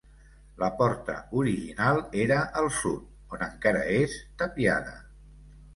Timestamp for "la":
0.61-0.69